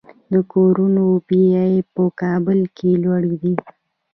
د 0.31 0.33
کورونو 0.53 1.05
بیې 1.27 1.67
په 1.93 2.03
کابل 2.21 2.59
کې 2.77 2.89
لوړې 3.03 3.35
دي 3.41 3.53